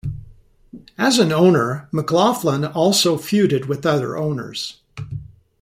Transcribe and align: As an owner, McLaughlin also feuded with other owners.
As 0.97 1.19
an 1.19 1.31
owner, 1.31 1.87
McLaughlin 1.91 2.65
also 2.65 3.17
feuded 3.19 3.67
with 3.67 3.85
other 3.85 4.17
owners. 4.17 4.79